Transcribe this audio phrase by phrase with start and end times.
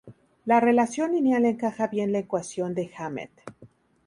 [0.45, 3.39] La relación lineal encaja bien en la ecuación de Hammett.